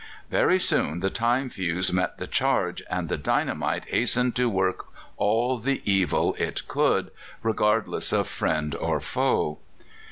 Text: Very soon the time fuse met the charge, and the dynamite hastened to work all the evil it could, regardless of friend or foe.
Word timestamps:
Very 0.31 0.57
soon 0.59 1.01
the 1.01 1.11
time 1.11 1.51
fuse 1.51 1.93
met 1.93 2.17
the 2.17 2.25
charge, 2.25 2.81
and 2.89 3.07
the 3.07 3.17
dynamite 3.19 3.85
hastened 3.85 4.35
to 4.35 4.49
work 4.49 4.87
all 5.15 5.59
the 5.59 5.83
evil 5.85 6.33
it 6.39 6.67
could, 6.67 7.11
regardless 7.43 8.11
of 8.11 8.27
friend 8.27 8.73
or 8.73 8.99
foe. 8.99 9.59